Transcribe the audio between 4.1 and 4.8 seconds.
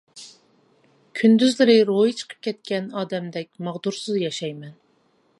ياشايمەن.